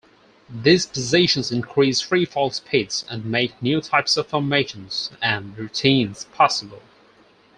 These 0.49 0.87
positions 0.87 1.51
increase 1.51 2.01
freefall 2.01 2.51
speeds 2.55 3.05
and 3.07 3.23
make 3.23 3.61
new 3.61 3.81
types 3.81 4.17
of 4.17 4.25
formations 4.25 5.11
and 5.21 5.55
routines 5.55 6.25
possible. 6.33 6.81